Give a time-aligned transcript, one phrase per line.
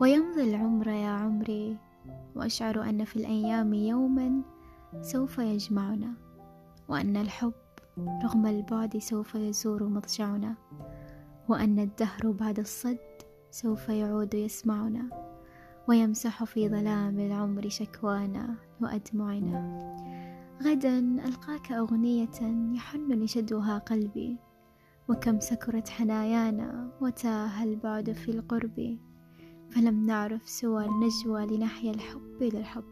[0.00, 1.76] ويمضي العمر يا عمري
[2.34, 4.42] وأشعر أن في الأيام يوما
[5.00, 6.14] سوف يجمعنا
[6.88, 7.52] وأن الحب
[8.24, 10.54] رغم البعد سوف يزور مضجعنا
[11.48, 12.98] وأن الدهر بعد الصد
[13.50, 15.26] سوف يعود يسمعنا
[15.88, 19.86] ويمسح في ظلام العمر شكوانا وأدمعنا.
[20.62, 24.36] غدا ألقاك أغنية يحن لشدوها قلبي
[25.08, 28.98] وكم سكرت حنايانا وتاه البعد في القرب.
[29.76, 32.84] فلم نعرف سوى النجوى لنحيا الحب للحب.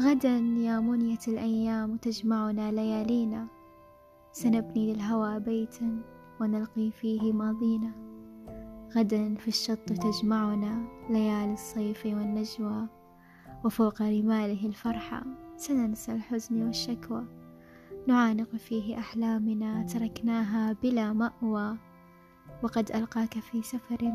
[0.00, 3.46] غدا يا منية الأيام تجمعنا ليالينا.
[4.32, 6.02] سنبني للهوى بيتا
[6.40, 7.92] ونلقي فيه ماضينا.
[8.96, 12.88] غدا في الشط تجمعنا ليالي الصيف والنجوى.
[13.64, 15.24] وفوق رماله الفرحة
[15.56, 17.24] سننسى الحزن والشكوى.
[18.08, 21.76] نعانق فيه أحلامنا تركناها بلا مأوى.
[22.62, 24.12] وقد ألقاك في سفر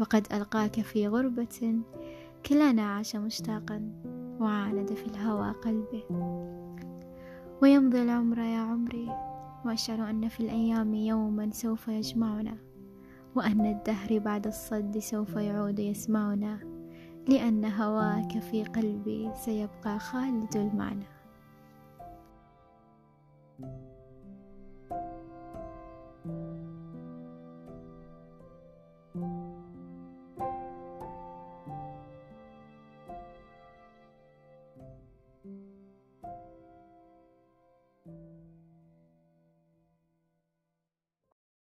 [0.00, 1.82] وقد ألقاك في غربة
[2.46, 3.92] كلانا عاش مشتاقا
[4.40, 6.04] وعاند في الهوى قلبه.
[7.62, 9.08] ويمضي العمر يا عمري
[9.64, 12.56] وأشعر أن في الأيام يوما سوف يجمعنا
[13.34, 16.58] وأن الدهر بعد الصد سوف يعود يسمعنا
[17.28, 21.06] لأن هواك في قلبي سيبقى خالد المعنى.